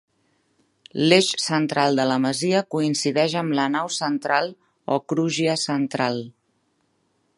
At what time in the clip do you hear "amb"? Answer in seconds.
3.43-3.57